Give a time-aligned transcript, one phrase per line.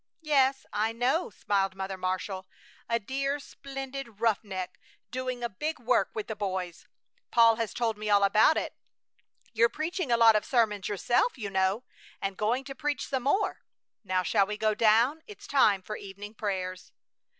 [0.23, 2.47] "Yes, I know," smiled Mother Marshall.
[2.89, 4.79] "A dear, splendid roughneck,
[5.11, 6.87] doing a big work with the boys!
[7.29, 8.75] Paul has told me all about it.
[9.53, 11.83] You're preaching a lot of sermons yourself, you know,
[12.19, 13.61] and going to preach some more.
[14.03, 15.21] Now shall we go down?
[15.27, 16.91] It's time for evening prayers."